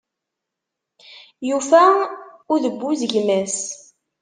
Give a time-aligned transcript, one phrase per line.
[1.47, 1.83] Yufa
[2.53, 3.57] udebbuz gma-s.